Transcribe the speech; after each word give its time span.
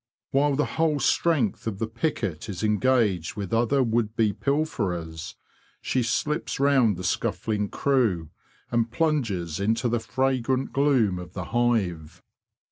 While 0.31 0.55
the 0.55 0.65
whole 0.65 0.99
strength 0.99 1.67
of 1.67 1.77
the 1.77 1.85
picket 1.85 2.49
is 2.49 2.63
engaged 2.63 3.35
with 3.35 3.53
other 3.53 3.83
would 3.83 4.15
be 4.15 4.33
pilferers, 4.33 5.35
she 5.79 6.01
slips 6.01 6.59
round 6.59 6.97
the 6.97 7.03
scuffling 7.03 7.69
crew, 7.69 8.31
and 8.71 8.89
plunges 8.89 9.59
into 9.59 9.87
the 9.87 9.99
fragrant 9.99 10.73
gloom 10.73 11.19
of 11.19 11.33
the 11.33 11.43
hive. 11.53 12.23